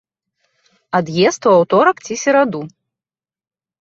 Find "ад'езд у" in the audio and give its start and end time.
0.99-1.53